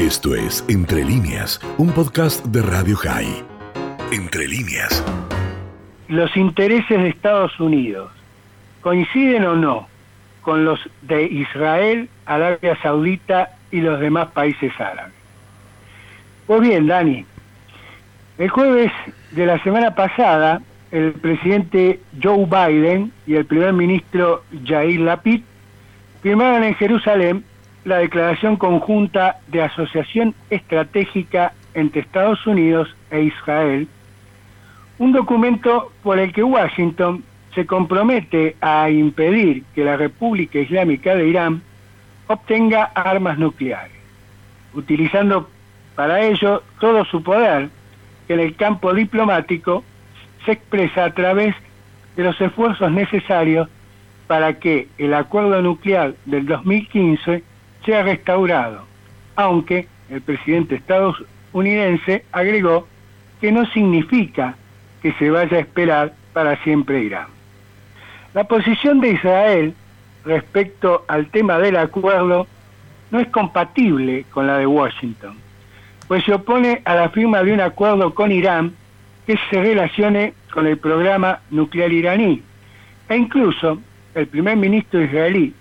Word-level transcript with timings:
Esto 0.00 0.34
es 0.34 0.64
Entre 0.70 1.04
líneas, 1.04 1.60
un 1.76 1.90
podcast 1.90 2.42
de 2.46 2.62
Radio 2.62 2.96
High. 2.96 3.44
Entre 4.10 4.48
líneas. 4.48 5.04
Los 6.08 6.34
intereses 6.38 7.02
de 7.02 7.10
Estados 7.10 7.60
Unidos 7.60 8.10
coinciden 8.80 9.44
o 9.44 9.56
no 9.56 9.88
con 10.40 10.64
los 10.64 10.80
de 11.02 11.24
Israel, 11.24 12.08
Arabia 12.24 12.78
Saudita 12.80 13.50
y 13.70 13.82
los 13.82 14.00
demás 14.00 14.28
países 14.28 14.72
árabes. 14.80 15.12
Pues 16.46 16.62
bien, 16.62 16.86
Dani, 16.86 17.26
el 18.38 18.48
jueves 18.48 18.90
de 19.32 19.44
la 19.44 19.62
semana 19.62 19.94
pasada, 19.94 20.62
el 20.92 21.12
presidente 21.12 22.00
Joe 22.22 22.46
Biden 22.46 23.12
y 23.26 23.34
el 23.34 23.44
primer 23.44 23.74
ministro 23.74 24.44
Yair 24.64 25.00
Lapid 25.00 25.42
firmaron 26.22 26.64
en 26.64 26.74
Jerusalén 26.76 27.44
la 27.84 27.98
declaración 27.98 28.56
conjunta 28.56 29.38
de 29.48 29.62
asociación 29.62 30.34
estratégica 30.50 31.52
entre 31.74 32.02
Estados 32.02 32.46
Unidos 32.46 32.94
e 33.10 33.22
Israel, 33.22 33.88
un 34.98 35.12
documento 35.12 35.92
por 36.02 36.18
el 36.18 36.32
que 36.32 36.42
Washington 36.42 37.24
se 37.54 37.66
compromete 37.66 38.56
a 38.60 38.90
impedir 38.90 39.64
que 39.74 39.84
la 39.84 39.96
República 39.96 40.58
Islámica 40.58 41.14
de 41.14 41.28
Irán 41.28 41.62
obtenga 42.28 42.84
armas 42.94 43.38
nucleares, 43.38 43.96
utilizando 44.74 45.48
para 45.96 46.20
ello 46.20 46.62
todo 46.78 47.04
su 47.04 47.22
poder 47.22 47.70
que 48.26 48.34
en 48.34 48.40
el 48.40 48.54
campo 48.54 48.94
diplomático 48.94 49.82
se 50.44 50.52
expresa 50.52 51.06
a 51.06 51.14
través 51.14 51.54
de 52.16 52.24
los 52.24 52.40
esfuerzos 52.40 52.92
necesarios 52.92 53.68
para 54.26 54.58
que 54.58 54.88
el 54.98 55.14
acuerdo 55.14 55.60
nuclear 55.62 56.14
del 56.26 56.46
2015 56.46 57.42
sea 57.84 58.02
restaurado, 58.02 58.84
aunque 59.36 59.88
el 60.08 60.20
presidente 60.20 60.76
estadounidense 60.76 62.24
agregó 62.32 62.86
que 63.40 63.52
no 63.52 63.66
significa 63.66 64.56
que 65.02 65.12
se 65.14 65.30
vaya 65.30 65.56
a 65.56 65.60
esperar 65.60 66.12
para 66.32 66.62
siempre 66.62 67.02
Irán. 67.02 67.28
La 68.34 68.44
posición 68.44 69.00
de 69.00 69.12
Israel 69.12 69.74
respecto 70.24 71.04
al 71.08 71.26
tema 71.30 71.58
del 71.58 71.76
acuerdo 71.76 72.46
no 73.10 73.18
es 73.18 73.28
compatible 73.28 74.24
con 74.30 74.46
la 74.46 74.58
de 74.58 74.66
Washington, 74.66 75.36
pues 76.06 76.24
se 76.24 76.34
opone 76.34 76.82
a 76.84 76.94
la 76.94 77.08
firma 77.08 77.42
de 77.42 77.52
un 77.52 77.60
acuerdo 77.60 78.14
con 78.14 78.30
Irán 78.30 78.74
que 79.26 79.38
se 79.48 79.62
relacione 79.62 80.34
con 80.52 80.66
el 80.66 80.78
programa 80.78 81.40
nuclear 81.50 81.92
iraní. 81.92 82.42
E 83.08 83.16
incluso 83.16 83.78
el 84.14 84.26
primer 84.26 84.56
ministro 84.56 85.02
israelí 85.02 85.54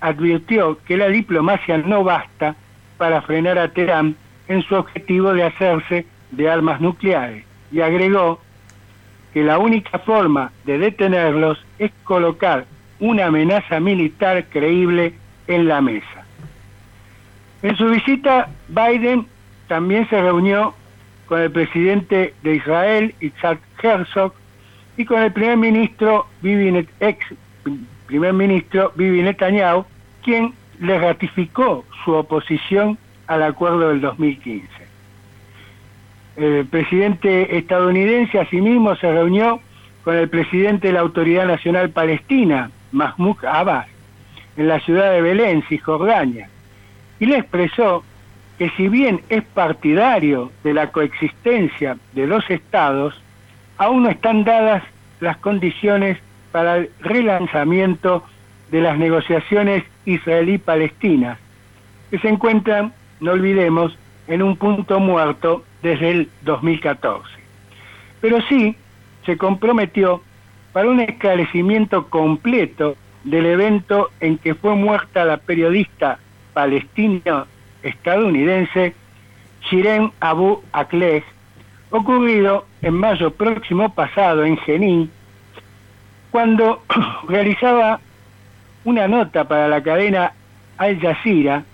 advirtió 0.00 0.78
que 0.84 0.96
la 0.96 1.08
diplomacia 1.08 1.78
no 1.78 2.04
basta 2.04 2.54
para 2.98 3.22
frenar 3.22 3.58
a 3.58 3.68
Teherán 3.68 4.16
en 4.48 4.62
su 4.62 4.74
objetivo 4.74 5.32
de 5.32 5.44
hacerse 5.44 6.06
de 6.30 6.50
armas 6.50 6.80
nucleares 6.80 7.44
y 7.72 7.80
agregó 7.80 8.40
que 9.32 9.42
la 9.42 9.58
única 9.58 9.98
forma 9.98 10.52
de 10.64 10.78
detenerlos 10.78 11.64
es 11.78 11.90
colocar 12.04 12.66
una 13.00 13.26
amenaza 13.26 13.80
militar 13.80 14.46
creíble 14.46 15.14
en 15.46 15.68
la 15.68 15.80
mesa. 15.80 16.24
En 17.62 17.76
su 17.76 17.86
visita, 17.86 18.48
Biden 18.68 19.26
también 19.68 20.08
se 20.08 20.20
reunió 20.20 20.74
con 21.26 21.40
el 21.40 21.50
presidente 21.50 22.34
de 22.42 22.54
Israel, 22.54 23.14
Isaac 23.20 23.58
Herzog, 23.82 24.32
y 24.96 25.04
con 25.04 25.22
el 25.22 25.32
primer 25.32 25.56
ministro, 25.56 26.26
Bibi, 26.40 26.86
ex 27.00 27.26
primer 28.06 28.32
ministro 28.32 28.92
Bibi 28.94 29.22
Netanyahu, 29.22 29.84
quien 30.22 30.54
le 30.80 30.98
ratificó 30.98 31.84
su 32.04 32.12
oposición 32.12 32.98
al 33.26 33.42
acuerdo 33.42 33.88
del 33.88 34.00
2015. 34.00 34.68
El 36.36 36.66
presidente 36.66 37.56
estadounidense 37.56 38.38
asimismo 38.38 38.94
se 38.96 39.10
reunió 39.10 39.60
con 40.04 40.16
el 40.16 40.28
presidente 40.28 40.88
de 40.88 40.92
la 40.92 41.00
Autoridad 41.00 41.46
Nacional 41.46 41.90
Palestina, 41.90 42.70
Mahmoud 42.92 43.44
Abbas, 43.44 43.86
en 44.56 44.68
la 44.68 44.80
ciudad 44.80 45.12
de 45.12 45.20
Belén, 45.20 45.62
Cisjordania, 45.68 46.48
y 47.18 47.26
le 47.26 47.38
expresó 47.38 48.04
que 48.58 48.70
si 48.70 48.88
bien 48.88 49.20
es 49.28 49.42
partidario 49.42 50.50
de 50.62 50.74
la 50.74 50.92
coexistencia 50.92 51.96
de 52.12 52.26
dos 52.26 52.48
estados, 52.50 53.20
aún 53.78 54.04
no 54.04 54.10
están 54.10 54.44
dadas 54.44 54.82
las 55.20 55.36
condiciones 55.38 56.18
para 56.56 56.76
el 56.76 56.90
relanzamiento 57.00 58.24
de 58.70 58.80
las 58.80 58.96
negociaciones 58.96 59.84
israelí-palestinas, 60.06 61.38
que 62.10 62.18
se 62.18 62.30
encuentran, 62.30 62.94
no 63.20 63.32
olvidemos, 63.32 63.98
en 64.26 64.42
un 64.42 64.56
punto 64.56 64.98
muerto 64.98 65.64
desde 65.82 66.12
el 66.12 66.30
2014. 66.44 67.28
Pero 68.22 68.40
sí 68.48 68.74
se 69.26 69.36
comprometió 69.36 70.22
para 70.72 70.88
un 70.88 71.00
esclarecimiento 71.00 72.06
completo 72.08 72.96
del 73.24 73.44
evento 73.44 74.08
en 74.20 74.38
que 74.38 74.54
fue 74.54 74.74
muerta 74.74 75.26
la 75.26 75.36
periodista 75.36 76.18
palestina 76.54 77.44
estadounidense 77.82 78.94
Shiren 79.68 80.10
Abu 80.20 80.62
Akleh, 80.72 81.22
ocurrido 81.90 82.64
en 82.80 82.94
mayo 82.94 83.30
próximo 83.30 83.94
pasado 83.94 84.42
en 84.46 84.56
Jenin, 84.56 85.10
cuando 86.36 86.82
realizaba 87.28 87.98
una 88.84 89.08
nota 89.08 89.48
para 89.48 89.68
la 89.68 89.82
cadena 89.82 90.34
Al 90.76 91.00
Jazeera 91.00 91.64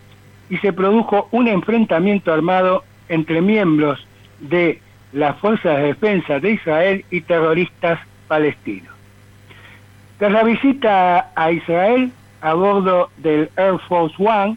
y 0.51 0.57
se 0.59 0.73
produjo 0.73 1.27
un 1.33 1.49
enfrentamiento 1.49 2.33
armado 2.33 2.85
entre 3.09 3.41
miembros 3.41 4.07
de 4.39 4.81
las 5.13 5.37
Fuerzas 5.39 5.79
de 5.79 5.83
Defensa 5.87 6.39
de 6.39 6.53
Israel 6.53 7.05
y 7.11 7.23
terroristas 7.23 7.99
palestinos. 8.29 8.95
Tras 10.21 10.31
la 10.31 10.45
visita 10.45 11.33
a 11.35 11.51
Israel 11.51 12.13
a 12.41 12.55
bordo 12.55 13.11
del 13.17 13.51
Air 13.57 13.81
Force 13.89 14.15
One, 14.17 14.57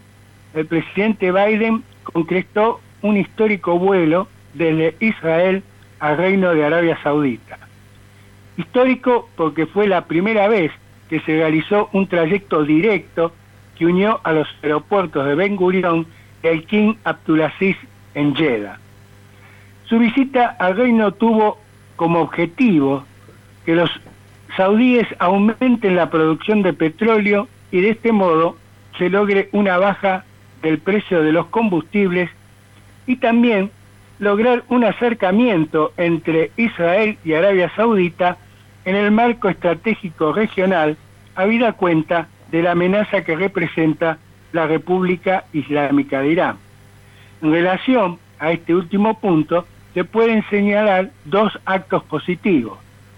el 0.53 0.67
presidente 0.67 1.31
Biden 1.31 1.83
concretó 2.03 2.79
un 3.01 3.17
histórico 3.17 3.79
vuelo 3.79 4.27
desde 4.53 4.95
Israel 4.99 5.63
al 5.99 6.17
Reino 6.17 6.53
de 6.53 6.63
Arabia 6.63 6.95
Saudita. 7.01 7.64
Histórico 8.57 9.29
porque 9.35 9.65
fue 9.65 9.87
la 9.87 10.05
primera 10.05 10.47
vez 10.47 10.71
que 11.09 11.19
se 11.21 11.37
realizó 11.37 11.89
un 11.93 12.07
trayecto 12.07 12.63
directo 12.63 13.31
que 13.77 13.85
unió 13.85 14.19
a 14.23 14.31
los 14.31 14.47
aeropuertos 14.63 15.25
de 15.25 15.35
Ben 15.35 15.55
Gurion 15.55 16.07
y 16.43 16.47
el 16.47 16.65
King 16.65 16.95
Abdulaziz 17.03 17.77
en 18.13 18.35
Jeddah. 18.35 18.79
Su 19.85 19.99
visita 19.99 20.55
al 20.59 20.77
reino 20.77 21.11
tuvo 21.11 21.59
como 21.95 22.21
objetivo 22.21 23.03
que 23.65 23.75
los 23.75 23.89
saudíes 24.55 25.07
aumenten 25.19 25.95
la 25.95 26.09
producción 26.09 26.61
de 26.61 26.73
petróleo 26.73 27.47
y 27.71 27.81
de 27.81 27.91
este 27.91 28.11
modo 28.11 28.57
se 28.97 29.09
logre 29.09 29.49
una 29.51 29.77
baja 29.77 30.23
del 30.61 30.79
precio 30.79 31.21
de 31.21 31.31
los 31.31 31.47
combustibles 31.47 32.29
y 33.05 33.17
también 33.17 33.69
lograr 34.19 34.63
un 34.69 34.83
acercamiento 34.85 35.91
entre 35.97 36.51
Israel 36.57 37.17
y 37.25 37.33
Arabia 37.33 37.71
Saudita 37.75 38.37
en 38.85 38.95
el 38.95 39.11
marco 39.11 39.49
estratégico 39.49 40.31
regional, 40.31 40.95
habida 41.35 41.73
cuenta 41.73 42.27
de 42.51 42.61
la 42.61 42.71
amenaza 42.71 43.23
que 43.23 43.35
representa 43.35 44.17
la 44.53 44.67
República 44.67 45.45
Islámica 45.51 46.21
de 46.21 46.29
Irán. 46.29 46.57
En 47.41 47.51
relación 47.51 48.19
a 48.39 48.51
este 48.51 48.73
último 48.73 49.19
punto, 49.19 49.65
se 49.93 50.03
pueden 50.03 50.43
señalar 50.49 51.09
dos 51.25 51.57
actos 51.65 52.03
positivos. 52.03 52.77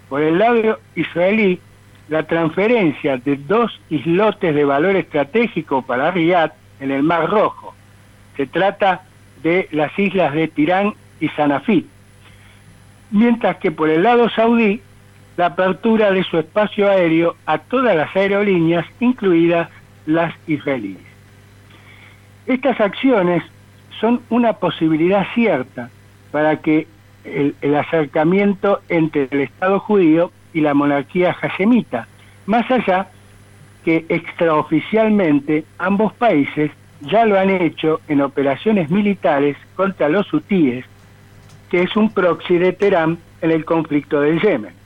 Por 0.10 0.22
el 0.22 0.40
lado 0.40 0.80
israelí, 0.96 1.60
la 2.08 2.24
transferencia 2.24 3.18
de 3.18 3.36
dos 3.36 3.80
islotes 3.90 4.56
de 4.56 4.64
valor 4.64 4.96
estratégico 4.96 5.82
para 5.82 6.12
Riyadh 6.12 6.54
en 6.80 6.92
el 6.92 7.04
Mar 7.04 7.30
Rojo. 7.30 7.76
Se 8.38 8.48
trata 8.48 9.02
de 9.44 9.68
las 9.72 9.98
islas 10.00 10.34
de 10.34 10.48
Tirán 10.48 10.94
y 11.20 11.28
Sanafit. 11.30 11.86
Mientras 13.12 13.58
que 13.58 13.72
por 13.72 13.90
el 13.90 14.04
lado 14.04 14.30
saudí, 14.30 14.82
la 15.38 15.48
apertura 15.48 16.12
de 16.12 16.24
su 16.24 16.40
espacio 16.40 16.90
aéreo 16.90 17.36
a 17.46 17.60
todas 17.60 17.96
las 17.96 18.14
aerolíneas, 18.16 18.86
incluidas 19.00 19.70
las 20.08 20.34
israelíes. 20.48 20.98
Estas 22.48 22.80
acciones 22.82 23.44
son 24.00 24.22
una 24.30 24.54
posibilidad 24.54 25.26
cierta 25.34 25.90
para 26.32 26.58
que 26.58 26.88
el, 27.24 27.76
acercamiento 27.76 28.82
entre 28.90 29.28
el 29.30 29.42
Estado 29.42 29.80
judío 29.80 30.32
y 30.54 30.62
la 30.62 30.74
monarquía 30.74 31.34
hashemita, 31.34 32.08
más 32.46 32.70
allá 32.72 33.08
que 33.84 34.06
extraoficialmente 34.10 35.66
ambos 35.78 36.14
países 36.14 36.72
ya 37.02 37.26
lo 37.26 37.38
han 37.38 37.50
hecho 37.50 38.02
en 38.08 38.22
operaciones 38.22 38.90
militares 38.90 39.56
contra 39.76 40.10
los 40.10 40.34
hutíes, 40.34 40.86
que 41.70 41.84
es 41.84 41.96
un 41.96 42.12
proxy 42.12 42.58
de 42.58 42.74
Teherán 42.74 43.20
en 43.42 43.52
el 43.52 43.66
conflicto 43.66 44.22
del 44.22 44.42
Yemen. 44.42 44.77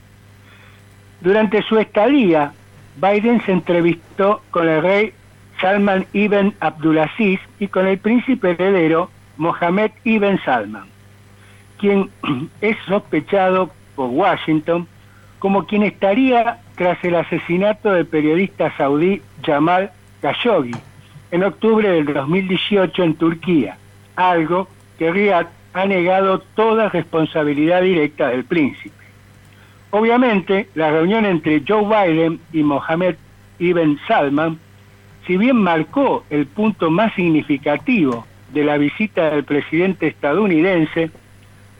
Durante 1.22 1.62
su 1.62 1.78
estadía, 1.78 2.52
Biden 2.96 3.40
se 3.46 3.52
entrevistó 3.52 4.42
con 4.50 4.68
el 4.68 4.82
rey 4.82 5.12
Salman 5.60 6.04
ibn 6.12 6.52
Abdulaziz 6.58 7.38
y 7.60 7.68
con 7.68 7.86
el 7.86 7.98
príncipe 7.98 8.50
heredero 8.50 9.08
Mohammed 9.36 9.92
ibn 10.02 10.40
Salman, 10.44 10.88
quien 11.78 12.10
es 12.60 12.76
sospechado 12.86 13.70
por 13.94 14.10
Washington 14.10 14.88
como 15.38 15.66
quien 15.66 15.84
estaría 15.84 16.58
tras 16.76 17.02
el 17.04 17.14
asesinato 17.14 17.92
del 17.92 18.06
periodista 18.06 18.76
saudí 18.76 19.22
Jamal 19.44 19.92
Khashoggi 20.22 20.74
en 21.30 21.44
octubre 21.44 21.88
del 21.88 22.06
2018 22.06 23.02
en 23.02 23.14
Turquía, 23.14 23.76
algo 24.16 24.66
que 24.98 25.12
Riyadh 25.12 25.48
ha 25.72 25.86
negado 25.86 26.40
toda 26.56 26.88
responsabilidad 26.88 27.82
directa 27.82 28.28
del 28.28 28.44
príncipe. 28.44 29.01
Obviamente, 29.94 30.70
la 30.74 30.90
reunión 30.90 31.26
entre 31.26 31.62
Joe 31.68 31.84
Biden 31.84 32.40
y 32.50 32.62
Mohammed 32.62 33.14
ibn 33.58 33.98
Salman, 34.08 34.58
si 35.26 35.36
bien 35.36 35.56
marcó 35.56 36.24
el 36.30 36.46
punto 36.46 36.90
más 36.90 37.14
significativo 37.14 38.26
de 38.54 38.64
la 38.64 38.78
visita 38.78 39.30
del 39.30 39.44
presidente 39.44 40.06
estadounidense, 40.06 41.10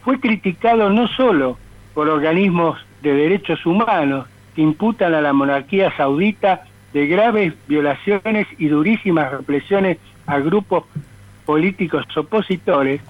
fue 0.05 0.21
criticado 0.21 0.91
no 0.91 1.09
solo 1.09 1.57
por 1.95 2.11
organismos 2.11 2.79
de 3.01 3.15
derechos 3.15 3.65
humanos 3.65 4.27
que 4.55 4.61
imputan 4.61 5.15
a 5.15 5.23
la 5.23 5.33
monarquía 5.33 5.91
saudita 5.97 6.65
de 6.93 7.07
graves 7.07 7.55
violaciones 7.67 8.47
y 8.59 8.69
durísimas 8.69 9.33
represiones 9.33 9.97
a 10.27 10.39
grupos 10.39 10.85
políticos 11.47 12.05
opositores, 12.15 13.01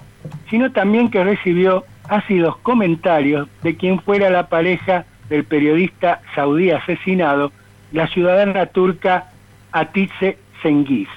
sino 0.49 0.71
también 0.71 1.11
que 1.11 1.25
recibió 1.25 1.83
ácidos 2.09 2.57
comentarios 2.57 3.47
de 3.61 3.75
quien 3.75 3.99
fuera 3.99 4.29
la 4.29 4.47
pareja 4.47 5.05
del 5.29 5.43
periodista 5.45 6.21
saudí 6.35 6.71
asesinado, 6.71 7.51
la 7.91 8.07
ciudadana 8.07 8.65
turca 8.67 9.31
Atice 9.71 10.37
Sengiz. 10.61 11.09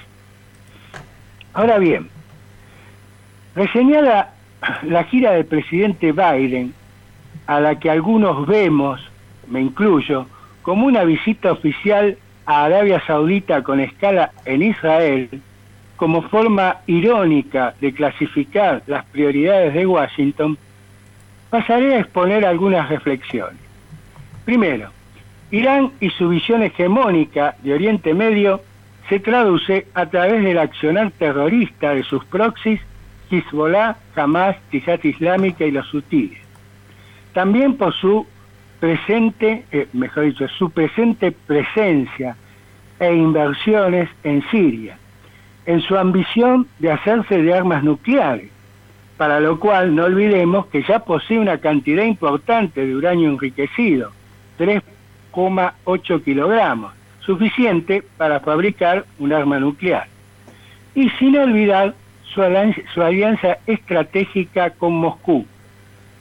Ahora 1.53 1.77
bien, 1.79 2.09
reseñada 3.55 4.33
la 4.83 5.03
gira 5.05 5.31
del 5.31 5.45
presidente 5.45 6.11
Biden, 6.11 6.73
a 7.47 7.59
la 7.59 7.79
que 7.79 7.89
algunos 7.89 8.45
vemos, 8.45 9.01
me 9.47 9.61
incluyo, 9.61 10.27
como 10.61 10.85
una 10.85 11.03
visita 11.03 11.51
oficial 11.51 12.17
a 12.45 12.65
Arabia 12.65 13.01
Saudita 13.05 13.63
con 13.63 13.79
escala 13.79 14.31
en 14.45 14.61
Israel, 14.61 15.41
como 15.95 16.21
forma 16.23 16.77
irónica 16.85 17.73
de 17.81 17.93
clasificar 17.93 18.83
las 18.85 19.05
prioridades 19.05 19.73
de 19.73 19.85
Washington, 19.87 20.57
pasaré 21.49 21.95
a 21.95 21.99
exponer 21.99 22.45
algunas 22.45 22.89
reflexiones. 22.89 23.59
Primero, 24.45 24.91
Irán 25.51 25.91
y 25.99 26.09
su 26.09 26.29
visión 26.29 26.63
hegemónica 26.63 27.55
de 27.63 27.73
Oriente 27.73 28.13
Medio 28.13 28.61
se 29.07 29.19
traduce 29.19 29.87
a 29.93 30.05
través 30.07 30.43
del 30.43 30.57
accionar 30.57 31.11
terrorista 31.11 31.93
de 31.93 32.03
sus 32.03 32.23
proxies 32.25 32.81
Hezbollah, 33.31 33.97
Hamas, 34.15 34.57
Tijat 34.69 35.03
Islámica 35.05 35.65
y 35.65 35.71
los 35.71 35.87
sutiles. 35.87 36.39
También 37.33 37.77
por 37.77 37.93
su 37.93 38.25
presente, 38.79 39.65
eh, 39.71 39.87
mejor 39.93 40.25
dicho, 40.25 40.47
su 40.47 40.69
presente 40.69 41.31
presencia 41.31 42.35
e 42.99 43.13
inversiones 43.13 44.09
en 44.23 44.43
Siria, 44.49 44.97
en 45.65 45.81
su 45.81 45.97
ambición 45.97 46.67
de 46.79 46.91
hacerse 46.91 47.41
de 47.41 47.53
armas 47.53 47.83
nucleares, 47.83 48.49
para 49.17 49.39
lo 49.39 49.59
cual 49.59 49.95
no 49.95 50.05
olvidemos 50.05 50.67
que 50.67 50.83
ya 50.83 50.99
posee 50.99 51.39
una 51.39 51.57
cantidad 51.57 52.03
importante 52.03 52.85
de 52.85 52.95
uranio 52.95 53.29
enriquecido, 53.29 54.11
3,8 54.59 56.23
kilogramos, 56.23 56.93
suficiente 57.21 58.03
para 58.17 58.39
fabricar 58.39 59.05
un 59.19 59.33
arma 59.33 59.59
nuclear. 59.59 60.07
Y 60.93 61.09
sin 61.11 61.37
olvidar 61.37 61.95
su 62.33 62.41
alianza, 62.41 62.81
su 62.93 63.01
alianza 63.01 63.57
estratégica 63.65 64.69
con 64.69 64.93
Moscú, 64.93 65.45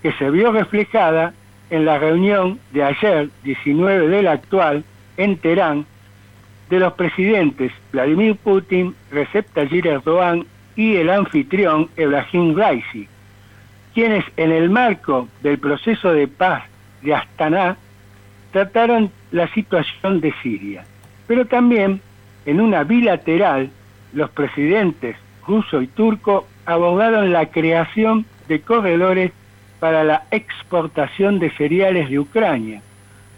que 0.03 0.13
se 0.13 0.31
vio 0.31 0.53
reflejada 0.53 1.35
en 1.71 1.85
la 1.85 1.99
reunión 1.99 2.59
de 2.73 2.85
ayer, 2.85 3.29
19 3.43 4.09
del 4.09 4.29
actual, 4.29 4.85
en 5.17 5.37
Teherán, 5.37 5.85
de 6.71 6.81
los 6.81 6.95
presidentes 6.95 7.73
Vladimir 7.93 8.37
Putin, 8.37 8.95
Recep 9.11 9.47
Tayyip 9.53 9.87
Erdogan 9.87 10.47
y 10.77 10.97
el 10.97 11.11
anfitrión 11.11 11.89
Ebrahim 11.97 12.57
Raisi, 12.57 13.09
quienes 13.95 14.25
en 14.37 14.53
el 14.53 14.71
marco 14.71 15.29
del 15.43 15.59
proceso 15.59 16.13
de 16.13 16.29
paz 16.29 16.65
de 17.03 17.15
Astana 17.15 17.77
trataron 18.53 19.11
la 19.33 19.49
situación 19.53 20.21
de 20.21 20.33
Siria. 20.43 20.85
Pero 21.27 21.47
también 21.47 22.01
en 22.45 22.61
una 22.61 22.85
bilateral 22.85 23.71
los 24.13 24.31
presidentes 24.31 25.17
ruso 25.47 25.83
y 25.83 25.87
turco 25.87 26.47
abordaron 26.65 27.33
la 27.33 27.47
creación 27.47 28.27
de 28.49 28.61
corredores 28.61 29.33
para 29.81 30.05
la 30.05 30.25
exportación 30.31 31.39
de 31.39 31.51
cereales 31.51 32.11
de 32.11 32.19
Ucrania, 32.19 32.83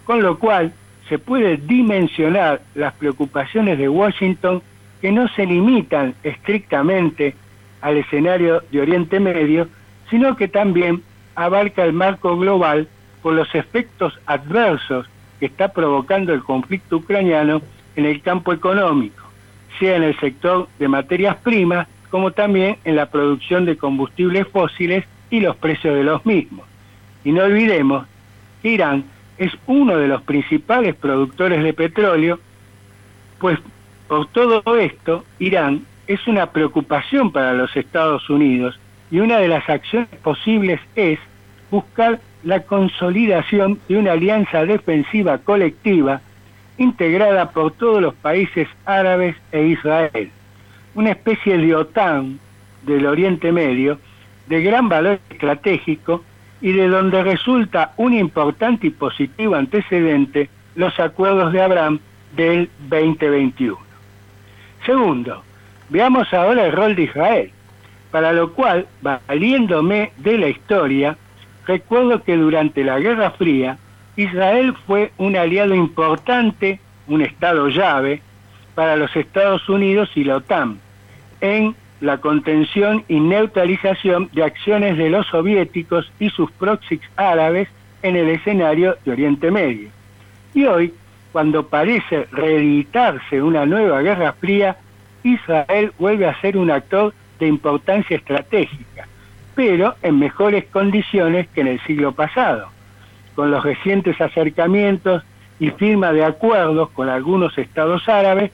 con 0.04 0.22
lo 0.22 0.38
cual 0.38 0.72
se 1.08 1.18
puede 1.18 1.56
dimensionar 1.56 2.60
las 2.74 2.94
preocupaciones 2.94 3.78
de 3.78 3.88
Washington 3.88 4.62
que 5.00 5.12
no 5.12 5.28
se 5.28 5.46
limitan 5.46 6.14
estrictamente 6.22 7.34
al 7.80 7.96
escenario 7.96 8.62
de 8.70 8.80
Oriente 8.80 9.20
Medio, 9.20 9.68
sino 10.10 10.36
que 10.36 10.48
también 10.48 11.02
abarca 11.34 11.84
el 11.84 11.92
marco 11.92 12.36
global 12.36 12.88
por 13.22 13.34
los 13.34 13.54
efectos 13.54 14.18
adversos 14.26 15.06
que 15.38 15.46
está 15.46 15.72
provocando 15.72 16.34
el 16.34 16.42
conflicto 16.42 16.96
ucraniano 16.96 17.62
en 17.96 18.06
el 18.06 18.22
campo 18.22 18.52
económico, 18.52 19.24
sea 19.78 19.96
en 19.96 20.02
el 20.02 20.18
sector 20.18 20.68
de 20.78 20.88
materias 20.88 21.36
primas 21.36 21.86
como 22.10 22.32
también 22.32 22.78
en 22.84 22.96
la 22.96 23.06
producción 23.06 23.64
de 23.64 23.76
combustibles 23.76 24.48
fósiles 24.48 25.04
y 25.30 25.40
los 25.40 25.56
precios 25.56 25.94
de 25.94 26.04
los 26.04 26.24
mismos. 26.24 26.66
Y 27.24 27.32
no 27.32 27.44
olvidemos 27.44 28.06
que 28.62 28.70
Irán 28.70 29.04
es 29.36 29.52
uno 29.66 29.96
de 29.96 30.08
los 30.08 30.22
principales 30.22 30.94
productores 30.94 31.62
de 31.62 31.72
petróleo, 31.72 32.40
pues 33.38 33.58
por 34.08 34.26
todo 34.28 34.62
esto, 34.76 35.24
Irán 35.38 35.84
es 36.06 36.26
una 36.26 36.50
preocupación 36.50 37.30
para 37.30 37.52
los 37.52 37.76
Estados 37.76 38.28
Unidos 38.30 38.80
y 39.10 39.20
una 39.20 39.38
de 39.38 39.48
las 39.48 39.68
acciones 39.68 40.08
posibles 40.22 40.80
es 40.96 41.18
buscar 41.70 42.18
la 42.42 42.60
consolidación 42.60 43.78
de 43.88 43.98
una 43.98 44.12
alianza 44.12 44.64
defensiva 44.64 45.38
colectiva 45.38 46.22
integrada 46.78 47.50
por 47.50 47.72
todos 47.72 48.00
los 48.00 48.14
países 48.14 48.68
árabes 48.86 49.36
e 49.52 49.62
Israel, 49.64 50.30
una 50.94 51.10
especie 51.10 51.58
de 51.58 51.74
OTAN 51.74 52.38
del 52.82 53.06
Oriente 53.06 53.52
Medio 53.52 53.98
de 54.46 54.62
gran 54.62 54.88
valor 54.88 55.20
estratégico 55.28 56.24
y 56.60 56.72
de 56.72 56.88
donde 56.88 57.22
resulta 57.22 57.92
un 57.98 58.14
importante 58.14 58.86
y 58.86 58.90
positivo 58.90 59.54
antecedente 59.54 60.48
los 60.74 60.98
acuerdos 60.98 61.52
de 61.52 61.62
Abraham 61.62 62.00
del 62.34 62.70
2021. 62.88 63.87
Segundo, 64.84 65.42
veamos 65.88 66.32
ahora 66.32 66.66
el 66.66 66.72
rol 66.72 66.94
de 66.94 67.02
Israel, 67.02 67.50
para 68.10 68.32
lo 68.32 68.52
cual, 68.52 68.86
valiéndome 69.02 70.12
de 70.16 70.38
la 70.38 70.48
historia, 70.48 71.16
recuerdo 71.66 72.22
que 72.22 72.36
durante 72.36 72.84
la 72.84 72.98
Guerra 72.98 73.30
Fría, 73.32 73.78
Israel 74.16 74.74
fue 74.86 75.12
un 75.18 75.36
aliado 75.36 75.74
importante, 75.74 76.80
un 77.06 77.22
estado 77.22 77.68
llave, 77.68 78.22
para 78.74 78.96
los 78.96 79.14
Estados 79.16 79.68
Unidos 79.68 80.10
y 80.14 80.24
la 80.24 80.36
OTAN, 80.36 80.78
en 81.40 81.74
la 82.00 82.18
contención 82.18 83.04
y 83.08 83.20
neutralización 83.20 84.30
de 84.32 84.44
acciones 84.44 84.96
de 84.96 85.10
los 85.10 85.26
soviéticos 85.26 86.10
y 86.20 86.30
sus 86.30 86.50
proxies 86.52 87.00
árabes 87.16 87.68
en 88.02 88.16
el 88.16 88.28
escenario 88.28 88.96
de 89.04 89.12
Oriente 89.12 89.50
Medio. 89.50 89.88
Y 90.54 90.64
hoy, 90.64 90.94
cuando 91.32 91.66
parece 91.66 92.26
reeditarse 92.32 93.42
una 93.42 93.66
nueva 93.66 94.00
guerra 94.02 94.32
fría, 94.32 94.76
Israel 95.22 95.92
vuelve 95.98 96.26
a 96.26 96.40
ser 96.40 96.56
un 96.56 96.70
actor 96.70 97.12
de 97.38 97.46
importancia 97.46 98.16
estratégica, 98.16 99.06
pero 99.54 99.94
en 100.02 100.18
mejores 100.18 100.64
condiciones 100.66 101.48
que 101.48 101.60
en 101.60 101.68
el 101.68 101.80
siglo 101.80 102.12
pasado, 102.12 102.68
con 103.34 103.50
los 103.50 103.62
recientes 103.62 104.18
acercamientos 104.20 105.22
y 105.60 105.70
firma 105.70 106.12
de 106.12 106.24
acuerdos 106.24 106.90
con 106.90 107.08
algunos 107.08 107.56
estados 107.58 108.08
árabes, 108.08 108.50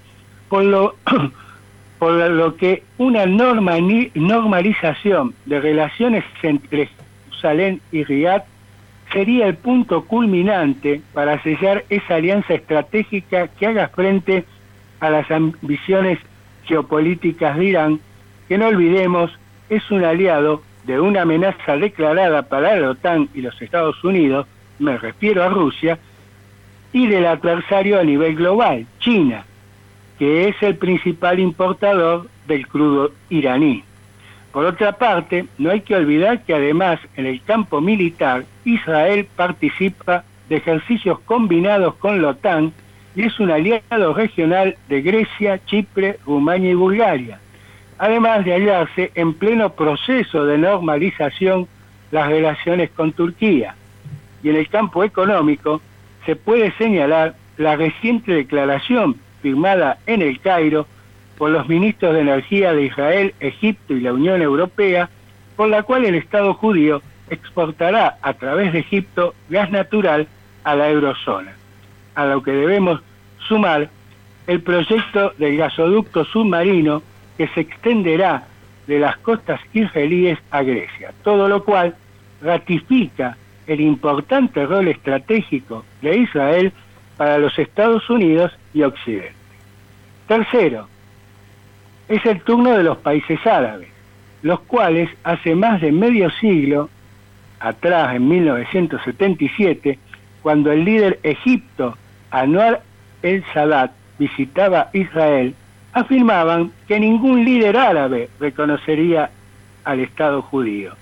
por 0.48 0.64
lo 0.64 0.96
por 1.98 2.12
lo 2.12 2.56
que 2.56 2.82
una 2.98 3.24
normalización 3.24 5.34
de 5.46 5.60
relaciones 5.60 6.24
entre 6.42 6.90
Jerusalén 7.30 7.80
y 7.92 8.04
Riyadh 8.04 8.44
sería 9.14 9.46
el 9.46 9.54
punto 9.54 10.04
culminante 10.04 11.00
para 11.14 11.40
sellar 11.42 11.84
esa 11.88 12.16
alianza 12.16 12.52
estratégica 12.52 13.48
que 13.48 13.66
haga 13.66 13.88
frente 13.88 14.44
a 14.98 15.08
las 15.08 15.30
ambiciones 15.30 16.18
geopolíticas 16.64 17.56
de 17.56 17.64
Irán, 17.64 18.00
que 18.48 18.58
no 18.58 18.66
olvidemos 18.66 19.30
es 19.70 19.88
un 19.90 20.04
aliado 20.04 20.62
de 20.84 21.00
una 21.00 21.22
amenaza 21.22 21.76
declarada 21.76 22.42
para 22.42 22.76
la 22.76 22.90
OTAN 22.90 23.28
y 23.32 23.40
los 23.40 23.60
Estados 23.62 24.02
Unidos, 24.02 24.46
me 24.80 24.98
refiero 24.98 25.44
a 25.44 25.48
Rusia, 25.48 25.98
y 26.92 27.06
del 27.06 27.26
adversario 27.26 27.98
a 27.98 28.04
nivel 28.04 28.34
global, 28.34 28.86
China, 28.98 29.44
que 30.18 30.48
es 30.48 30.60
el 30.60 30.76
principal 30.76 31.38
importador 31.38 32.28
del 32.46 32.66
crudo 32.66 33.12
iraní. 33.30 33.84
Por 34.54 34.66
otra 34.66 34.92
parte, 34.92 35.46
no 35.58 35.72
hay 35.72 35.80
que 35.80 35.96
olvidar 35.96 36.44
que 36.44 36.54
además 36.54 37.00
en 37.16 37.26
el 37.26 37.42
campo 37.42 37.80
militar 37.80 38.44
Israel 38.64 39.26
participa 39.34 40.22
de 40.48 40.58
ejercicios 40.58 41.18
combinados 41.24 41.96
con 41.96 42.22
la 42.22 42.28
OTAN 42.28 42.72
y 43.16 43.22
es 43.24 43.40
un 43.40 43.50
aliado 43.50 44.14
regional 44.14 44.76
de 44.88 45.02
Grecia, 45.02 45.58
Chipre, 45.66 46.20
Rumania 46.24 46.70
y 46.70 46.74
Bulgaria, 46.74 47.40
además 47.98 48.44
de 48.44 48.52
hallarse 48.52 49.10
en 49.16 49.34
pleno 49.34 49.72
proceso 49.72 50.46
de 50.46 50.56
normalización 50.56 51.66
las 52.12 52.28
relaciones 52.28 52.90
con 52.90 53.10
Turquía. 53.10 53.74
Y 54.44 54.50
en 54.50 54.56
el 54.56 54.68
campo 54.68 55.02
económico 55.02 55.80
se 56.26 56.36
puede 56.36 56.70
señalar 56.78 57.34
la 57.56 57.74
reciente 57.74 58.30
declaración 58.30 59.16
firmada 59.42 59.98
en 60.06 60.22
el 60.22 60.38
Cairo 60.38 60.86
por 61.36 61.50
los 61.50 61.68
ministros 61.68 62.14
de 62.14 62.20
Energía 62.20 62.72
de 62.72 62.84
Israel, 62.84 63.34
Egipto 63.40 63.94
y 63.94 64.00
la 64.00 64.12
Unión 64.12 64.42
Europea, 64.42 65.08
por 65.56 65.68
la 65.68 65.82
cual 65.82 66.04
el 66.04 66.14
Estado 66.14 66.54
judío 66.54 67.02
exportará 67.30 68.18
a 68.22 68.34
través 68.34 68.72
de 68.72 68.80
Egipto 68.80 69.34
gas 69.48 69.70
natural 69.70 70.26
a 70.64 70.74
la 70.74 70.90
eurozona, 70.90 71.52
a 72.14 72.26
lo 72.26 72.42
que 72.42 72.52
debemos 72.52 73.00
sumar 73.48 73.88
el 74.46 74.60
proyecto 74.60 75.32
del 75.38 75.56
gasoducto 75.56 76.24
submarino 76.24 77.02
que 77.36 77.48
se 77.48 77.60
extenderá 77.60 78.46
de 78.86 78.98
las 78.98 79.16
costas 79.18 79.60
israelíes 79.72 80.38
a 80.50 80.62
Grecia, 80.62 81.12
todo 81.22 81.48
lo 81.48 81.64
cual 81.64 81.94
ratifica 82.42 83.36
el 83.66 83.80
importante 83.80 84.66
rol 84.66 84.88
estratégico 84.88 85.84
de 86.02 86.18
Israel 86.18 86.72
para 87.16 87.38
los 87.38 87.58
Estados 87.58 88.08
Unidos 88.10 88.52
y 88.74 88.82
Occidente. 88.82 89.32
Tercero, 90.28 90.88
es 92.08 92.24
el 92.26 92.40
turno 92.42 92.76
de 92.76 92.82
los 92.82 92.98
países 92.98 93.44
árabes, 93.46 93.88
los 94.42 94.60
cuales 94.60 95.08
hace 95.24 95.54
más 95.54 95.80
de 95.80 95.92
medio 95.92 96.30
siglo, 96.30 96.90
atrás 97.60 98.14
en 98.14 98.28
1977, 98.28 99.98
cuando 100.42 100.70
el 100.70 100.84
líder 100.84 101.18
egipto 101.22 101.96
Anwar 102.30 102.82
el-Sadat 103.22 103.92
visitaba 104.18 104.90
Israel, 104.92 105.54
afirmaban 105.92 106.72
que 106.86 107.00
ningún 107.00 107.44
líder 107.44 107.76
árabe 107.76 108.28
reconocería 108.38 109.30
al 109.84 110.00
Estado 110.00 110.42
judío. 110.42 110.94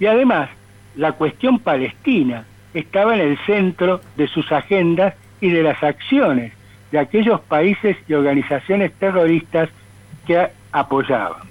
Y 0.00 0.06
además, 0.06 0.48
la 0.96 1.12
cuestión 1.12 1.58
palestina 1.58 2.44
estaba 2.74 3.14
en 3.14 3.20
el 3.20 3.38
centro 3.46 4.00
de 4.16 4.26
sus 4.26 4.50
agendas 4.50 5.14
y 5.40 5.50
de 5.50 5.62
las 5.62 5.82
acciones 5.82 6.52
de 6.90 6.98
aquellos 6.98 7.40
países 7.40 7.96
y 8.08 8.14
organizaciones 8.14 8.92
terroristas 8.94 9.68
que 10.26 10.48
apoyaban. 10.72 11.42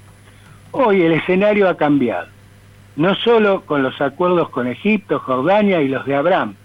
Hoy 0.72 1.02
el 1.02 1.14
escenario 1.14 1.68
ha 1.70 1.76
cambiado, 1.76 2.28
no 2.96 3.16
solo 3.16 3.62
con 3.62 3.84
los 3.84 4.00
acuerdos 4.02 4.50
con 4.50 4.68
Egipto, 4.68 5.20
Jordania 5.20 5.82
y 5.82 5.88
los 5.88 6.06
de 6.06 6.16
Abraham, 6.16 6.56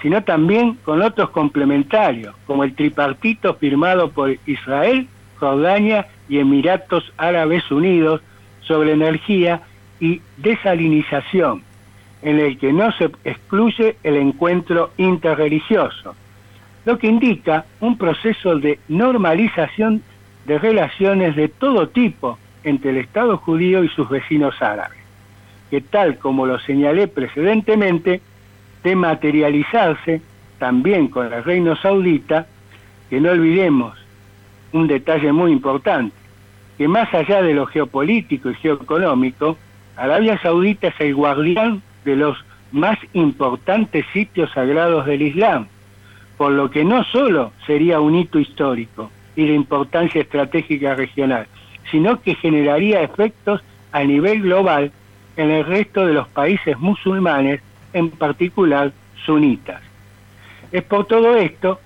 sino 0.00 0.24
también 0.24 0.74
con 0.84 1.00
otros 1.00 1.30
complementarios, 1.30 2.34
como 2.46 2.64
el 2.64 2.74
tripartito 2.74 3.54
firmado 3.54 4.10
por 4.10 4.36
Israel, 4.46 5.06
Jordania 5.38 6.08
y 6.28 6.38
Emiratos 6.38 7.12
Árabes 7.16 7.70
Unidos 7.70 8.20
sobre 8.62 8.92
energía 8.92 9.62
y 10.00 10.20
desalinización, 10.38 11.62
en 12.22 12.40
el 12.40 12.58
que 12.58 12.72
no 12.72 12.90
se 12.92 13.10
excluye 13.24 13.96
el 14.02 14.16
encuentro 14.16 14.90
interreligioso, 14.96 16.16
lo 16.84 16.98
que 16.98 17.06
indica 17.06 17.64
un 17.80 17.96
proceso 17.96 18.56
de 18.56 18.80
normalización 18.88 20.02
de 20.46 20.58
relaciones 20.58 21.36
de 21.36 21.48
todo 21.48 21.88
tipo 21.88 22.38
entre 22.64 22.90
el 22.90 22.98
Estado 22.98 23.36
judío 23.38 23.84
y 23.84 23.88
sus 23.88 24.08
vecinos 24.08 24.60
árabes, 24.60 24.98
que 25.70 25.80
tal 25.80 26.18
como 26.18 26.46
lo 26.46 26.58
señalé 26.60 27.08
precedentemente, 27.08 28.20
de 28.82 28.96
materializarse 28.96 30.20
también 30.58 31.08
con 31.08 31.32
el 31.32 31.44
reino 31.44 31.76
saudita, 31.76 32.46
que 33.10 33.20
no 33.20 33.30
olvidemos 33.30 33.96
un 34.72 34.86
detalle 34.86 35.32
muy 35.32 35.52
importante, 35.52 36.16
que 36.78 36.88
más 36.88 37.12
allá 37.14 37.42
de 37.42 37.54
lo 37.54 37.66
geopolítico 37.66 38.50
y 38.50 38.54
geoeconómico, 38.54 39.56
Arabia 39.96 40.40
Saudita 40.40 40.88
es 40.88 41.00
el 41.00 41.14
guardián 41.14 41.82
de 42.04 42.16
los 42.16 42.36
más 42.72 42.98
importantes 43.12 44.06
sitios 44.12 44.50
sagrados 44.52 45.04
del 45.06 45.22
Islam, 45.22 45.66
por 46.38 46.52
lo 46.52 46.70
que 46.70 46.84
no 46.84 47.04
solo 47.04 47.52
sería 47.66 48.00
un 48.00 48.16
hito 48.16 48.38
histórico 48.38 49.10
y 49.36 49.46
de 49.46 49.54
importancia 49.54 50.20
estratégica 50.20 50.94
regional, 50.94 51.46
sino 51.90 52.20
que 52.20 52.34
generaría 52.34 53.02
efectos 53.02 53.62
a 53.92 54.04
nivel 54.04 54.42
global 54.42 54.92
en 55.36 55.50
el 55.50 55.64
resto 55.64 56.06
de 56.06 56.14
los 56.14 56.28
países 56.28 56.78
musulmanes 56.78 57.60
en 57.92 58.10
particular 58.10 58.92
sunitas. 59.24 59.82
Es 60.70 60.82
por 60.82 61.06
todo 61.06 61.36
esto 61.36 61.80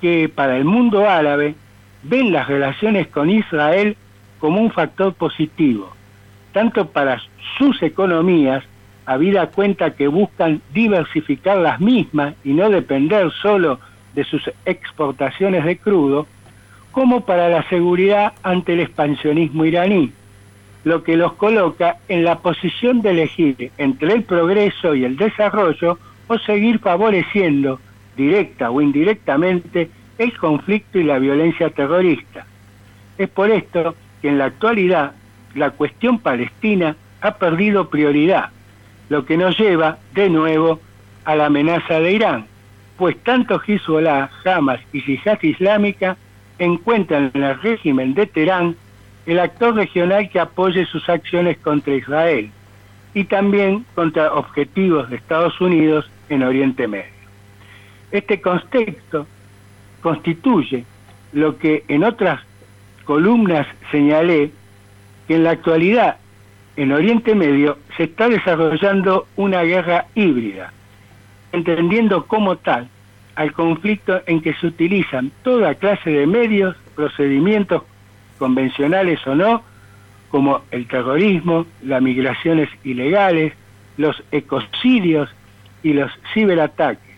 que 0.00 0.28
para 0.28 0.56
el 0.56 0.64
mundo 0.64 1.08
árabe 1.08 1.54
ven 2.02 2.32
las 2.32 2.48
relaciones 2.48 3.08
con 3.08 3.30
Israel 3.30 3.96
como 4.38 4.60
un 4.60 4.70
factor 4.72 5.14
positivo, 5.14 5.92
tanto 6.52 6.88
para 6.88 7.20
sus 7.58 7.82
economías, 7.82 8.64
habida 9.06 9.46
cuenta 9.48 9.94
que 9.94 10.08
buscan 10.08 10.60
diversificar 10.72 11.58
las 11.58 11.80
mismas 11.80 12.34
y 12.44 12.52
no 12.52 12.70
depender 12.70 13.30
solo 13.30 13.78
de 14.14 14.24
sus 14.24 14.50
exportaciones 14.64 15.64
de 15.64 15.78
crudo, 15.78 16.26
como 16.92 17.22
para 17.24 17.48
la 17.48 17.66
seguridad 17.68 18.34
ante 18.42 18.74
el 18.74 18.80
expansionismo 18.80 19.64
iraní, 19.64 20.12
lo 20.84 21.02
que 21.02 21.16
los 21.16 21.32
coloca 21.34 21.96
en 22.08 22.24
la 22.24 22.38
posición 22.38 23.02
de 23.02 23.10
elegir 23.10 23.70
entre 23.78 24.12
el 24.12 24.22
progreso 24.24 24.94
y 24.94 25.04
el 25.04 25.16
desarrollo 25.16 25.98
o 26.28 26.38
seguir 26.38 26.78
favoreciendo, 26.78 27.80
directa 28.16 28.70
o 28.70 28.80
indirectamente, 28.80 29.90
el 30.18 30.36
conflicto 30.36 30.98
y 30.98 31.04
la 31.04 31.18
violencia 31.18 31.70
terrorista. 31.70 32.46
Es 33.18 33.28
por 33.28 33.50
esto 33.50 33.94
que 34.20 34.28
en 34.28 34.38
la 34.38 34.46
actualidad 34.46 35.12
la 35.54 35.70
cuestión 35.70 36.18
palestina 36.18 36.96
ha 37.20 37.34
perdido 37.36 37.88
prioridad, 37.88 38.50
lo 39.08 39.24
que 39.24 39.36
nos 39.36 39.58
lleva 39.58 39.98
de 40.14 40.28
nuevo 40.28 40.80
a 41.24 41.36
la 41.36 41.46
amenaza 41.46 42.00
de 42.00 42.12
Irán, 42.12 42.46
pues 42.96 43.16
tanto 43.22 43.60
Hezbollah, 43.64 44.30
Hamas 44.44 44.80
y 44.92 45.02
Yihad 45.02 45.42
Islámica 45.42 46.16
encuentran 46.64 47.30
en 47.34 47.42
el 47.42 47.60
régimen 47.60 48.14
de 48.14 48.26
Teherán 48.26 48.76
el 49.26 49.38
actor 49.38 49.74
regional 49.74 50.30
que 50.30 50.38
apoye 50.38 50.86
sus 50.86 51.08
acciones 51.08 51.58
contra 51.58 51.94
Israel 51.94 52.50
y 53.14 53.24
también 53.24 53.84
contra 53.94 54.32
objetivos 54.32 55.10
de 55.10 55.16
Estados 55.16 55.60
Unidos 55.60 56.08
en 56.28 56.42
Oriente 56.42 56.86
Medio. 56.86 57.10
Este 58.10 58.40
contexto 58.40 59.26
constituye 60.00 60.84
lo 61.32 61.58
que 61.58 61.84
en 61.88 62.04
otras 62.04 62.40
columnas 63.04 63.66
señalé, 63.90 64.50
que 65.26 65.34
en 65.34 65.44
la 65.44 65.50
actualidad 65.50 66.16
en 66.76 66.92
Oriente 66.92 67.34
Medio 67.34 67.78
se 67.96 68.04
está 68.04 68.28
desarrollando 68.28 69.26
una 69.36 69.62
guerra 69.62 70.06
híbrida, 70.14 70.72
entendiendo 71.52 72.26
como 72.26 72.56
tal 72.56 72.88
al 73.34 73.52
conflicto 73.52 74.20
en 74.26 74.40
que 74.40 74.54
se 74.54 74.66
utilizan 74.66 75.30
toda 75.42 75.74
clase 75.74 76.10
de 76.10 76.26
medios, 76.26 76.76
procedimientos 76.94 77.82
convencionales 78.38 79.24
o 79.26 79.34
no, 79.34 79.62
como 80.30 80.62
el 80.70 80.86
terrorismo, 80.86 81.66
las 81.82 82.02
migraciones 82.02 82.68
ilegales, 82.84 83.52
los 83.96 84.22
ecocidios 84.32 85.28
y 85.82 85.92
los 85.92 86.10
ciberataques, 86.32 87.16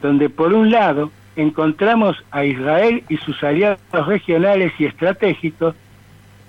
donde 0.00 0.30
por 0.30 0.52
un 0.52 0.70
lado 0.70 1.10
encontramos 1.36 2.22
a 2.30 2.44
Israel 2.44 3.04
y 3.08 3.16
sus 3.18 3.42
aliados 3.42 4.06
regionales 4.06 4.72
y 4.78 4.84
estratégicos, 4.84 5.74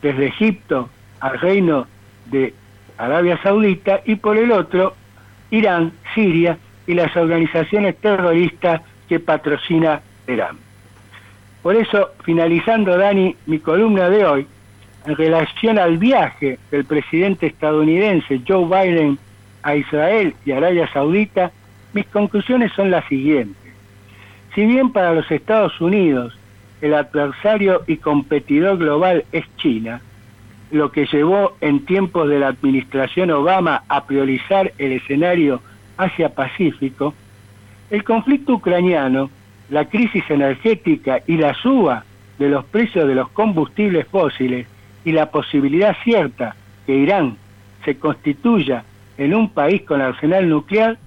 desde 0.01 0.27
Egipto 0.27 0.89
al 1.20 1.39
reino 1.39 1.88
de 2.25 2.53
Arabia 2.98 3.39
Saudita, 3.41 4.01
y 4.05 4.15
por 4.15 4.38
el 4.38 4.51
otro, 4.51 4.96
Irán, 5.50 5.93
Siria 6.13 6.58
y 6.86 6.93
las 6.93 7.15
organizaciones 7.15 7.96
terroristas 7.98 8.82
patrocina 9.20 10.01
Irán. 10.27 10.58
Por 11.62 11.75
eso, 11.75 12.10
finalizando, 12.24 12.98
Dani, 12.98 13.36
mi 13.46 13.60
columna 13.60 14.10
de 14.10 14.25
hoy, 14.25 14.48
en 15.05 15.15
relación 15.15 15.79
al 15.79 15.98
viaje 15.98 16.60
del 16.72 16.86
presidente 16.86 17.48
estadounidense 17.48 18.41
Joe 18.48 18.65
Biden 18.65 19.17
a 19.63 19.75
Israel 19.75 20.36
y 20.46 20.51
Arabia 20.51 20.89
Saudita, 20.91 21.51
mis 21.93 22.05
conclusiones 22.08 22.72
son 22.74 22.91
las 22.91 23.05
siguientes. 23.05 23.74
Si 24.55 24.65
bien 24.65 24.91
para 24.91 25.13
los 25.13 25.29
Estados 25.32 25.79
Unidos 25.82 26.38
el 26.82 26.93
adversario 26.93 27.84
y 27.88 27.98
competidor 27.98 28.77
global 28.77 29.24
es 29.32 29.46
China, 29.58 30.01
lo 30.72 30.91
que 30.91 31.05
llevó 31.05 31.55
en 31.62 31.86
tiempos 31.86 32.27
de 32.27 32.39
la 32.39 32.48
administración 32.48 33.32
Obama 33.32 33.84
a 33.88 34.05
priorizar 34.05 34.74
el 34.77 34.91
escenario 34.93 35.62
Asia-Pacífico, 35.98 37.13
el 37.93 38.03
conflicto 38.03 38.55
ucraniano 38.55 39.29
la 39.69 39.85
crisis 39.85 40.23
energética 40.27 41.21
y 41.27 41.38
la 41.38 41.53
suba 41.53 42.03
de 42.39 42.50
los 42.50 42.65
precios 42.65 43.07
de 43.07 43.13
los 43.13 43.29
combustibles 43.29 44.07
fósiles 44.07 44.65
y 45.05 45.12
la 45.12 45.29
posibilidad 45.29 45.95
cierta 46.03 46.55
que 46.88 46.95
Irán 46.95 47.38
se 47.85 48.00
constituya 48.00 48.83
en 49.19 49.35
un 49.35 49.47
país 49.47 49.83
con 49.83 50.01
arsenal 50.01 50.50
nuclear 50.50 50.97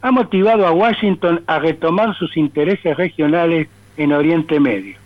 ha 0.00 0.12
motivado 0.12 0.64
a 0.64 0.70
Washington 0.70 1.42
a 1.48 1.58
retomar 1.58 2.14
sus 2.14 2.36
intereses 2.36 2.96
regionales 2.96 3.66
en 3.96 4.12
Oriente 4.12 4.60
Medio, 4.60 4.98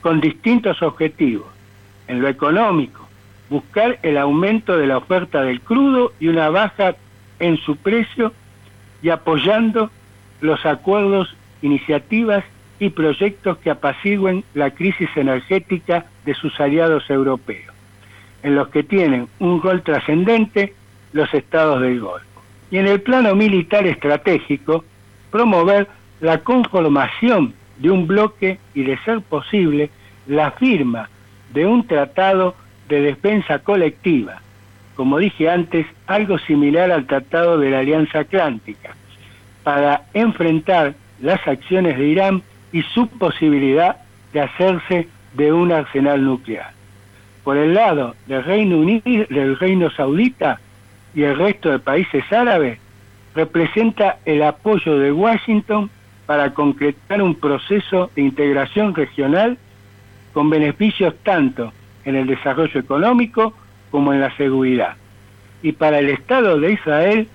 con 0.00 0.20
distintos 0.20 0.82
objetivos. 0.82 1.46
En 2.08 2.20
lo 2.20 2.26
económico, 2.26 3.06
buscar 3.48 4.00
el 4.02 4.18
aumento 4.18 4.76
de 4.76 4.88
la 4.88 4.96
oferta 4.96 5.42
del 5.42 5.60
crudo 5.60 6.12
y 6.18 6.26
una 6.26 6.50
baja 6.50 6.96
en 7.38 7.58
su 7.58 7.76
precio 7.76 8.32
y 9.02 9.10
apoyando 9.10 9.90
los 10.40 10.64
acuerdos, 10.66 11.34
iniciativas 11.62 12.44
y 12.78 12.90
proyectos 12.90 13.58
que 13.58 13.70
apacigüen 13.70 14.44
la 14.54 14.70
crisis 14.70 15.08
energética 15.16 16.06
de 16.24 16.34
sus 16.34 16.58
aliados 16.60 17.10
europeos, 17.10 17.74
en 18.42 18.54
los 18.54 18.68
que 18.68 18.84
tienen 18.84 19.28
un 19.40 19.60
rol 19.60 19.82
trascendente 19.82 20.74
los 21.12 21.32
estados 21.34 21.80
del 21.80 22.00
Golfo. 22.00 22.26
Y 22.70 22.78
en 22.78 22.86
el 22.86 23.00
plano 23.00 23.34
militar 23.34 23.86
estratégico, 23.86 24.84
promover 25.30 25.88
la 26.20 26.38
conformación 26.38 27.54
de 27.78 27.90
un 27.90 28.06
bloque 28.06 28.58
y, 28.74 28.82
de 28.82 28.98
ser 28.98 29.22
posible, 29.22 29.90
la 30.26 30.50
firma 30.52 31.08
de 31.52 31.66
un 31.66 31.86
tratado 31.86 32.54
de 32.88 33.00
defensa 33.00 33.60
colectiva, 33.60 34.42
como 34.94 35.18
dije 35.18 35.48
antes, 35.48 35.86
algo 36.06 36.38
similar 36.38 36.90
al 36.90 37.06
Tratado 37.06 37.58
de 37.58 37.70
la 37.70 37.78
Alianza 37.78 38.20
Atlántica, 38.20 38.96
para 39.68 40.04
enfrentar 40.14 40.94
las 41.20 41.46
acciones 41.46 41.98
de 41.98 42.06
Irán 42.06 42.42
y 42.72 42.80
su 42.80 43.06
posibilidad 43.06 43.98
de 44.32 44.40
hacerse 44.40 45.08
de 45.34 45.52
un 45.52 45.72
arsenal 45.72 46.24
nuclear. 46.24 46.70
Por 47.44 47.58
el 47.58 47.74
lado 47.74 48.16
del 48.24 48.44
Reino 48.44 48.78
Unido, 48.78 49.26
del 49.28 49.58
Reino 49.58 49.90
Saudita 49.90 50.58
y 51.14 51.24
el 51.24 51.36
resto 51.36 51.70
de 51.70 51.80
países 51.80 52.24
árabes, 52.32 52.78
representa 53.34 54.16
el 54.24 54.42
apoyo 54.42 54.98
de 54.98 55.12
Washington 55.12 55.90
para 56.24 56.54
concretar 56.54 57.20
un 57.20 57.34
proceso 57.34 58.10
de 58.16 58.22
integración 58.22 58.94
regional 58.94 59.58
con 60.32 60.48
beneficios 60.48 61.12
tanto 61.24 61.74
en 62.06 62.16
el 62.16 62.26
desarrollo 62.26 62.80
económico 62.80 63.52
como 63.90 64.14
en 64.14 64.22
la 64.22 64.34
seguridad. 64.38 64.96
Y 65.62 65.72
para 65.72 65.98
el 65.98 66.08
Estado 66.08 66.58
de 66.58 66.72
Israel, 66.72 67.28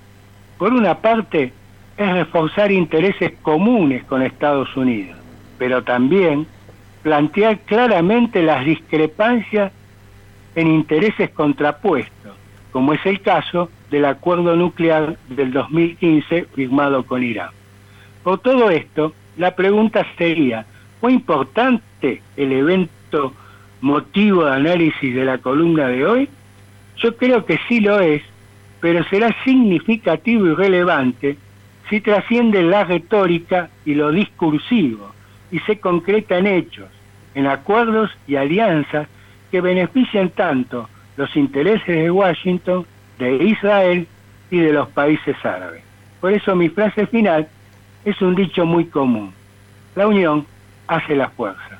por 0.57 0.73
una 0.73 0.95
parte, 0.97 1.53
es 1.97 2.11
reforzar 2.11 2.71
intereses 2.71 3.33
comunes 3.41 4.03
con 4.05 4.21
Estados 4.21 4.75
Unidos, 4.75 5.17
pero 5.57 5.83
también 5.83 6.47
plantear 7.03 7.59
claramente 7.59 8.41
las 8.41 8.65
discrepancias 8.65 9.71
en 10.55 10.67
intereses 10.67 11.29
contrapuestos, 11.31 12.35
como 12.71 12.93
es 12.93 13.05
el 13.05 13.21
caso 13.21 13.69
del 13.91 14.05
acuerdo 14.05 14.55
nuclear 14.55 15.17
del 15.29 15.51
2015 15.51 16.45
firmado 16.55 17.05
con 17.05 17.23
Irán. 17.23 17.49
Por 18.23 18.39
todo 18.39 18.69
esto, 18.69 19.13
la 19.37 19.55
pregunta 19.55 20.05
sería, 20.17 20.65
¿fue 20.99 21.11
importante 21.11 22.21
el 22.37 22.51
evento 22.51 23.33
motivo 23.81 24.45
de 24.45 24.53
análisis 24.53 25.13
de 25.13 25.25
la 25.25 25.37
columna 25.39 25.87
de 25.87 26.05
hoy? 26.05 26.29
Yo 26.97 27.17
creo 27.17 27.45
que 27.45 27.59
sí 27.67 27.81
lo 27.81 27.99
es, 27.99 28.23
pero 28.79 29.03
será 29.05 29.35
significativo 29.43 30.47
y 30.47 30.53
relevante 30.53 31.37
si 31.89 32.01
trasciende 32.01 32.63
la 32.63 32.83
retórica 32.83 33.69
y 33.85 33.93
lo 33.95 34.11
discursivo 34.11 35.11
y 35.51 35.59
se 35.59 35.79
concreta 35.79 36.37
en 36.37 36.47
hechos, 36.47 36.89
en 37.35 37.47
acuerdos 37.47 38.11
y 38.27 38.35
alianzas 38.35 39.07
que 39.51 39.61
benefician 39.61 40.29
tanto 40.29 40.89
los 41.17 41.35
intereses 41.35 41.87
de 41.87 42.09
Washington, 42.09 42.85
de 43.19 43.35
Israel 43.35 44.07
y 44.49 44.57
de 44.57 44.73
los 44.73 44.89
países 44.89 45.35
árabes. 45.45 45.83
Por 46.19 46.33
eso 46.33 46.55
mi 46.55 46.69
frase 46.69 47.05
final 47.07 47.47
es 48.05 48.21
un 48.21 48.35
dicho 48.35 48.65
muy 48.65 48.85
común. 48.85 49.33
La 49.95 50.07
unión 50.07 50.45
hace 50.87 51.15
la 51.15 51.29
fuerza. 51.29 51.79